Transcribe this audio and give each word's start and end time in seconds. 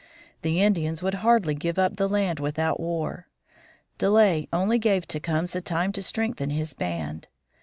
The 0.41 0.59
Indians 0.59 1.03
would 1.03 1.13
hardly 1.13 1.53
give 1.53 1.77
up 1.77 1.97
the 1.97 2.09
land 2.09 2.39
without 2.39 2.79
war. 2.79 3.27
Delay 3.99 4.47
only 4.51 4.79
gave 4.79 5.07
Tecumseh 5.07 5.61
time 5.61 5.91
to 5.91 6.01
strengthen 6.01 6.49
his 6.49 6.73
band. 6.73 7.27